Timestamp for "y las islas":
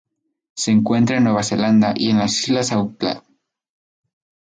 1.95-2.71